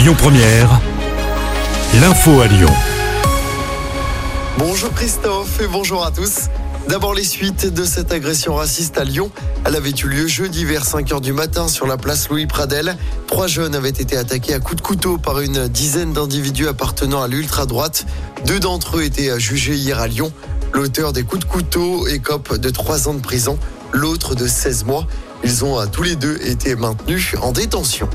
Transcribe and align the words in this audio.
Lyon 0.00 0.14
Première, 0.16 0.80
l'info 2.00 2.40
à 2.40 2.46
Lyon. 2.46 2.72
Bonjour 4.56 4.90
Christophe 4.94 5.60
et 5.60 5.66
bonjour 5.66 6.06
à 6.06 6.10
tous. 6.10 6.46
D'abord 6.88 7.12
les 7.12 7.22
suites 7.22 7.66
de 7.66 7.84
cette 7.84 8.10
agression 8.10 8.54
raciste 8.54 8.96
à 8.96 9.04
Lyon. 9.04 9.30
Elle 9.66 9.76
avait 9.76 9.90
eu 9.90 10.06
lieu 10.06 10.26
jeudi 10.26 10.64
vers 10.64 10.86
5h 10.86 11.20
du 11.20 11.34
matin 11.34 11.68
sur 11.68 11.86
la 11.86 11.98
place 11.98 12.30
Louis 12.30 12.46
Pradel. 12.46 12.96
Trois 13.26 13.46
jeunes 13.46 13.74
avaient 13.74 13.90
été 13.90 14.16
attaqués 14.16 14.54
à 14.54 14.58
coups 14.58 14.76
de 14.76 14.80
couteau 14.80 15.18
par 15.18 15.40
une 15.40 15.68
dizaine 15.68 16.14
d'individus 16.14 16.68
appartenant 16.68 17.22
à 17.22 17.28
l'ultra-droite. 17.28 18.06
Deux 18.46 18.58
d'entre 18.58 18.96
eux 18.96 19.02
étaient 19.02 19.38
jugés 19.38 19.74
hier 19.74 20.00
à 20.00 20.06
Lyon. 20.06 20.32
L'auteur 20.72 21.12
des 21.12 21.24
coups 21.24 21.44
de 21.44 21.50
couteau 21.50 22.06
écope 22.06 22.56
de 22.56 22.70
3 22.70 23.08
ans 23.08 23.14
de 23.14 23.20
prison, 23.20 23.58
l'autre 23.92 24.34
de 24.34 24.46
16 24.46 24.84
mois. 24.86 25.06
Ils 25.44 25.62
ont 25.62 25.86
tous 25.88 26.04
les 26.04 26.16
deux 26.16 26.38
été 26.42 26.74
maintenus 26.74 27.34
en 27.42 27.52
détention. 27.52 28.08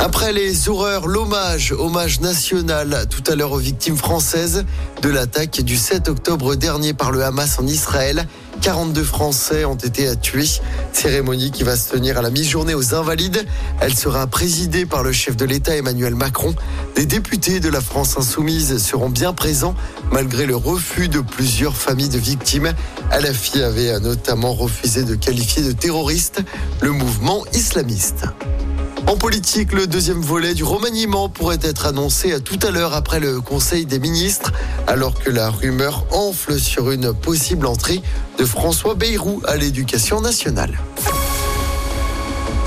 Après 0.00 0.32
les 0.32 0.68
horreurs, 0.68 1.06
l'hommage, 1.06 1.72
hommage 1.72 2.20
national 2.20 3.06
tout 3.08 3.22
à 3.30 3.36
l'heure 3.36 3.52
aux 3.52 3.58
victimes 3.58 3.96
françaises 3.96 4.64
de 5.02 5.08
l'attaque 5.08 5.60
du 5.60 5.76
7 5.76 6.08
octobre 6.08 6.56
dernier 6.56 6.92
par 6.92 7.12
le 7.12 7.24
Hamas 7.24 7.58
en 7.58 7.66
Israël. 7.66 8.26
42 8.60 9.02
Français 9.02 9.64
ont 9.64 9.76
été 9.76 10.14
tués. 10.16 10.48
Cérémonie 10.92 11.50
qui 11.50 11.62
va 11.62 11.76
se 11.76 11.90
tenir 11.90 12.18
à 12.18 12.22
la 12.22 12.30
mi-journée 12.30 12.74
aux 12.74 12.94
Invalides. 12.94 13.46
Elle 13.80 13.94
sera 13.94 14.26
présidée 14.26 14.84
par 14.84 15.02
le 15.02 15.12
chef 15.12 15.36
de 15.36 15.44
l'État 15.44 15.76
Emmanuel 15.76 16.14
Macron. 16.14 16.54
Des 16.96 17.06
députés 17.06 17.60
de 17.60 17.68
la 17.68 17.80
France 17.80 18.16
insoumise 18.18 18.78
seront 18.78 19.10
bien 19.10 19.32
présents 19.32 19.74
malgré 20.12 20.44
le 20.46 20.56
refus 20.56 21.08
de 21.08 21.20
plusieurs 21.20 21.76
familles 21.76 22.08
de 22.08 22.18
victimes. 22.18 22.72
Alafi 23.10 23.62
avait 23.62 23.98
notamment 24.00 24.54
refusé 24.54 25.04
de 25.04 25.14
qualifier 25.14 25.62
de 25.62 25.72
terroriste 25.72 26.40
le 26.80 26.90
mouvement 26.90 27.44
islamiste. 27.54 28.24
En 29.14 29.16
politique, 29.16 29.72
le 29.72 29.86
deuxième 29.86 30.20
volet 30.20 30.54
du 30.54 30.64
remaniement 30.64 31.28
pourrait 31.28 31.60
être 31.62 31.86
annoncé 31.86 32.40
tout 32.40 32.58
à 32.66 32.72
l'heure 32.72 32.94
après 32.94 33.20
le 33.20 33.40
Conseil 33.40 33.86
des 33.86 34.00
ministres, 34.00 34.50
alors 34.88 35.14
que 35.14 35.30
la 35.30 35.50
rumeur 35.50 36.04
enfle 36.10 36.58
sur 36.58 36.90
une 36.90 37.14
possible 37.14 37.66
entrée 37.66 38.02
de 38.38 38.44
François 38.44 38.96
Bayrou 38.96 39.40
à 39.46 39.56
l'éducation 39.56 40.20
nationale. 40.20 40.80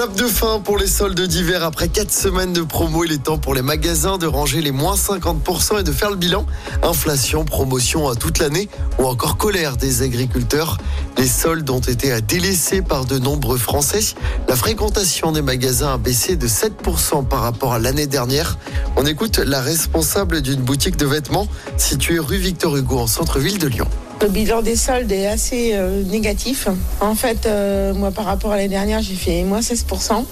Clap 0.00 0.16
de 0.16 0.26
fin 0.28 0.60
pour 0.60 0.78
les 0.78 0.86
soldes 0.86 1.20
d'hiver. 1.20 1.62
Après 1.62 1.88
4 1.88 2.10
semaines 2.10 2.54
de 2.54 2.62
promo, 2.62 3.04
il 3.04 3.12
est 3.12 3.22
temps 3.22 3.36
pour 3.36 3.52
les 3.52 3.60
magasins 3.60 4.16
de 4.16 4.26
ranger 4.26 4.62
les 4.62 4.70
moins 4.70 4.94
50% 4.94 5.78
et 5.78 5.82
de 5.82 5.92
faire 5.92 6.08
le 6.08 6.16
bilan. 6.16 6.46
Inflation, 6.82 7.44
promotion 7.44 8.08
à 8.08 8.14
toute 8.14 8.38
l'année 8.38 8.70
ou 8.98 9.04
encore 9.04 9.36
colère 9.36 9.76
des 9.76 10.00
agriculteurs. 10.00 10.78
Les 11.18 11.26
soldes 11.26 11.68
ont 11.68 11.80
été 11.80 12.18
délaissés 12.22 12.80
par 12.80 13.04
de 13.04 13.18
nombreux 13.18 13.58
Français. 13.58 14.14
La 14.48 14.56
fréquentation 14.56 15.32
des 15.32 15.42
magasins 15.42 15.92
a 15.92 15.98
baissé 15.98 16.34
de 16.34 16.48
7% 16.48 17.26
par 17.26 17.42
rapport 17.42 17.74
à 17.74 17.78
l'année 17.78 18.06
dernière. 18.06 18.56
On 18.96 19.04
écoute 19.04 19.36
la 19.36 19.60
responsable 19.60 20.40
d'une 20.40 20.62
boutique 20.62 20.96
de 20.96 21.04
vêtements 21.04 21.46
située 21.76 22.18
rue 22.18 22.38
Victor 22.38 22.74
Hugo 22.74 23.00
en 23.00 23.06
centre-ville 23.06 23.58
de 23.58 23.66
Lyon. 23.66 23.88
Le 24.22 24.28
bilan 24.28 24.60
des 24.60 24.76
soldes 24.76 25.10
est 25.12 25.26
assez 25.26 25.70
euh, 25.72 26.02
négatif. 26.04 26.68
En 27.00 27.14
fait, 27.14 27.46
euh, 27.46 27.94
moi, 27.94 28.10
par 28.10 28.26
rapport 28.26 28.52
à 28.52 28.56
l'année 28.56 28.68
dernière, 28.68 29.00
j'ai 29.00 29.14
fait 29.14 29.44
moins 29.44 29.60
16%. 29.60 30.24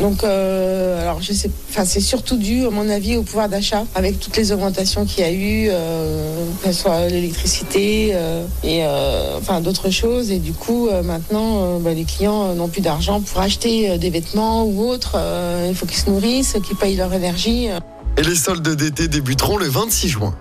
Donc, 0.00 0.22
euh, 0.22 1.02
alors, 1.02 1.20
je 1.20 1.32
sais, 1.32 1.50
c'est 1.84 2.00
surtout 2.00 2.36
dû, 2.36 2.64
à 2.64 2.70
mon 2.70 2.88
avis, 2.88 3.16
au 3.16 3.24
pouvoir 3.24 3.48
d'achat, 3.48 3.86
avec 3.96 4.20
toutes 4.20 4.36
les 4.36 4.52
augmentations 4.52 5.04
qu'il 5.04 5.24
y 5.24 5.26
a 5.26 5.32
eu, 5.32 5.68
que 6.62 6.72
ce 6.72 6.80
soit 6.80 7.08
l'électricité 7.08 8.14
et 8.62 8.84
enfin 9.36 9.60
d'autres 9.60 9.90
choses. 9.90 10.30
Et 10.30 10.38
du 10.38 10.52
coup, 10.52 10.88
maintenant, 11.02 11.80
bah, 11.80 11.92
les 11.92 12.04
clients 12.04 12.54
n'ont 12.54 12.68
plus 12.68 12.82
d'argent 12.82 13.20
pour 13.20 13.40
acheter 13.40 13.98
des 13.98 14.10
vêtements 14.10 14.64
ou 14.64 14.88
autres. 14.88 15.18
il 15.68 15.74
faut 15.74 15.86
qu'ils 15.86 15.98
se 15.98 16.08
nourrissent, 16.08 16.56
qu'ils 16.64 16.76
payent 16.76 16.96
leur 16.96 17.12
énergie. 17.12 17.68
Et 18.16 18.22
les 18.22 18.36
soldes 18.36 18.76
d'été 18.76 19.08
débuteront 19.08 19.56
le 19.56 19.66
26 19.66 20.08
juin. 20.08 20.34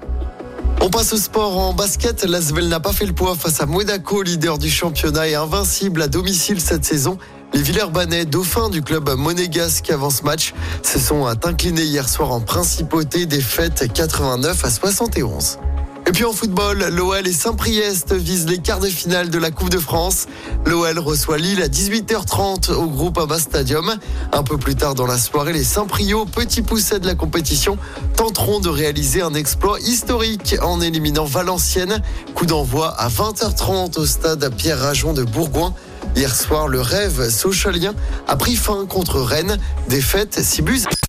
On 0.85 0.89
passe 0.89 1.13
au 1.13 1.17
sport 1.17 1.57
en 1.57 1.73
basket. 1.73 2.25
L'Asvel 2.25 2.67
n'a 2.67 2.81
pas 2.81 2.91
fait 2.91 3.05
le 3.05 3.13
poids 3.13 3.35
face 3.35 3.61
à 3.61 3.65
Monaco, 3.65 4.21
leader 4.21 4.57
du 4.57 4.69
championnat 4.69 5.29
et 5.29 5.35
invincible 5.35 6.01
à 6.01 6.09
domicile 6.09 6.59
cette 6.59 6.83
saison. 6.83 7.17
Les 7.53 7.61
Villers-Banais, 7.61 8.25
dauphins 8.25 8.69
du 8.69 8.81
club 8.81 9.09
monégasque 9.11 9.89
avant 9.89 10.09
ce 10.09 10.23
match, 10.23 10.53
se 10.83 10.99
sont 10.99 11.25
inclinés 11.25 11.85
hier 11.85 12.09
soir 12.09 12.33
en 12.33 12.41
principauté, 12.41 13.25
défaite 13.25 13.93
89 13.93 14.65
à 14.65 14.69
71. 14.69 15.57
Et 16.05 16.11
puis 16.11 16.25
en 16.25 16.33
football, 16.33 16.89
l'OL 16.91 17.25
et 17.25 17.31
Saint-Priest 17.31 18.13
visent 18.13 18.47
les 18.47 18.57
quarts 18.57 18.81
de 18.81 18.87
finale 18.87 19.29
de 19.29 19.39
la 19.39 19.51
Coupe 19.51 19.69
de 19.69 19.79
France. 19.79 20.27
L'OL 20.65 20.99
reçoit 20.99 21.37
Lille 21.37 21.61
à 21.61 21.69
18h30 21.69 22.73
au 22.73 22.87
groupe 22.87 23.17
Abba 23.17 23.39
Stadium. 23.39 23.95
Un 24.33 24.43
peu 24.43 24.57
plus 24.57 24.75
tard 24.75 24.95
dans 24.95 25.05
la 25.05 25.17
soirée, 25.17 25.53
les 25.53 25.63
Saint-Priot, 25.63 26.25
petits 26.25 26.61
poussets 26.61 26.99
de 26.99 27.07
la 27.07 27.15
compétition, 27.15 27.77
tenteront 28.17 28.59
de 28.59 28.67
réaliser 28.67 29.21
un 29.21 29.33
exploit 29.33 29.79
historique 29.79 30.55
en 30.61 30.81
éliminant 30.81 31.25
Valenciennes. 31.25 32.01
Coup 32.35 32.45
d'envoi 32.45 32.89
à 32.89 33.07
20h30 33.07 33.97
au 33.97 34.05
stade 34.05 34.53
Pierre 34.55 34.79
Rajon 34.79 35.13
de 35.13 35.23
Bourgoin. 35.23 35.73
Hier 36.17 36.35
soir, 36.35 36.67
le 36.67 36.81
rêve 36.81 37.29
socialien 37.29 37.93
a 38.27 38.35
pris 38.35 38.55
fin 38.55 38.85
contre 38.85 39.21
Rennes. 39.21 39.57
Défaite 39.87 40.37
6 40.41 40.61
buts. 40.63 40.83